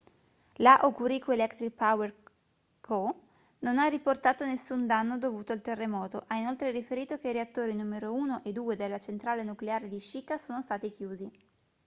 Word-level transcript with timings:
la 0.65 0.71
hokuriku 0.85 1.31
electric 1.35 1.73
power 1.83 2.13
co 2.87 2.99
non 3.63 3.77
ha 3.77 3.85
riportato 3.87 4.45
nessun 4.47 4.87
danno 4.87 5.19
dovuto 5.19 5.51
al 5.51 5.61
terremoto 5.61 6.23
ha 6.25 6.37
inoltre 6.37 6.71
riferito 6.71 7.19
che 7.19 7.29
i 7.29 7.33
reattori 7.33 7.75
n 7.75 7.81
1 7.81 8.43
e 8.43 8.51
2 8.51 8.75
della 8.75 8.97
centrale 8.97 9.43
nucleare 9.43 9.87
di 9.87 9.99
shika 9.99 10.39
sono 10.39 10.63
stati 10.63 10.89
chiusi 10.89 11.31